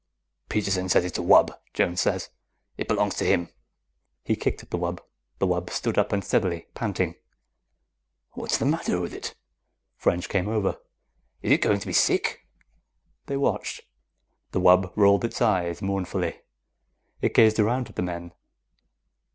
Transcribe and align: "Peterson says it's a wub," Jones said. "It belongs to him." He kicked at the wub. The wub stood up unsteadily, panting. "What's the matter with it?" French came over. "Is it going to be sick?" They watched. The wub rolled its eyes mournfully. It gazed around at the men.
"Peterson 0.49 0.89
says 0.89 1.05
it's 1.05 1.19
a 1.19 1.21
wub," 1.21 1.55
Jones 1.75 2.01
said. 2.01 2.27
"It 2.75 2.87
belongs 2.87 3.13
to 3.17 3.23
him." 3.23 3.49
He 4.23 4.35
kicked 4.35 4.63
at 4.63 4.71
the 4.71 4.77
wub. 4.79 4.99
The 5.37 5.45
wub 5.45 5.69
stood 5.69 5.95
up 5.95 6.11
unsteadily, 6.11 6.65
panting. 6.73 7.17
"What's 8.31 8.57
the 8.57 8.65
matter 8.65 8.99
with 8.99 9.13
it?" 9.13 9.35
French 9.97 10.27
came 10.27 10.49
over. 10.49 10.79
"Is 11.43 11.51
it 11.51 11.61
going 11.61 11.81
to 11.81 11.85
be 11.85 11.93
sick?" 11.93 12.47
They 13.27 13.37
watched. 13.37 13.81
The 14.53 14.59
wub 14.61 14.91
rolled 14.95 15.23
its 15.23 15.39
eyes 15.39 15.83
mournfully. 15.83 16.39
It 17.21 17.35
gazed 17.35 17.59
around 17.59 17.87
at 17.87 17.95
the 17.95 18.01
men. 18.01 18.33